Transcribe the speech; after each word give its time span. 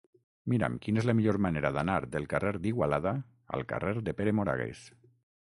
Mira'm 0.51 0.77
quina 0.85 1.01
és 1.01 1.07
la 1.09 1.13
millor 1.19 1.37
manera 1.47 1.71
d'anar 1.75 1.97
del 2.15 2.25
carrer 2.33 2.55
d'Igualada 2.65 3.15
al 3.59 3.67
carrer 3.75 3.95
de 4.09 4.17
Pere 4.23 4.35
Moragues. 4.41 4.85